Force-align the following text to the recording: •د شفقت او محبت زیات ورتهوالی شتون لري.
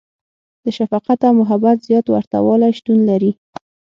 •د 0.63 0.65
شفقت 0.77 1.19
او 1.27 1.33
محبت 1.41 1.77
زیات 1.87 2.05
ورتهوالی 2.09 2.71
شتون 2.77 2.99
لري. 3.09 3.31